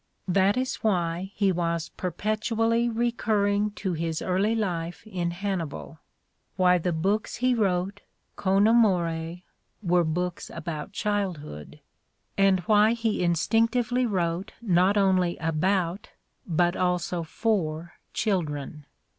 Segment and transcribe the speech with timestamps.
[0.27, 5.99] That is why he was perpetually recurring to his early life in Hannibal,
[6.55, 8.01] why the books he wrote
[8.35, 9.41] con amore
[9.83, 11.81] were books about childhood,
[12.35, 16.13] and why he instinctively wrote not only 176 The Ordeal of Mark Twain
[16.49, 18.87] about, but also for, children.